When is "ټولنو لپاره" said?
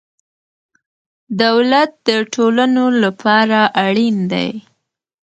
2.33-3.59